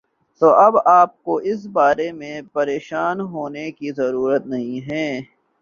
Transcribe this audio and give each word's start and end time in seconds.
تو 0.41 0.47
اب 0.65 0.73
آ 0.89 1.01
پ 1.05 1.23
کو 1.25 1.33
اس 1.49 1.61
بارے 1.73 2.07
میں 2.11 2.35
پریشان 2.53 3.19
ہونے 3.33 3.65
کی 3.73 3.91
ضرورت 3.93 4.43
نہیں 4.47 4.79
ہے 4.89 5.07